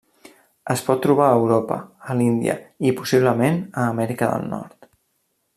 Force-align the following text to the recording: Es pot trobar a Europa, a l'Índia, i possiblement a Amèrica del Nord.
Es 0.75 0.79
pot 0.87 1.03
trobar 1.03 1.27
a 1.33 1.35
Europa, 1.41 1.77
a 2.13 2.17
l'Índia, 2.21 2.57
i 2.93 2.97
possiblement 3.03 3.63
a 3.83 3.87
Amèrica 3.95 4.35
del 4.37 4.53
Nord. 4.57 4.93